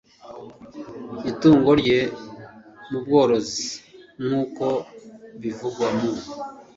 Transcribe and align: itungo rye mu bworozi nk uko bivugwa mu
itungo 1.31 1.71
rye 1.81 1.99
mu 2.89 2.97
bworozi 3.03 3.65
nk 4.23 4.31
uko 4.43 4.67
bivugwa 5.41 5.87
mu 5.97 6.11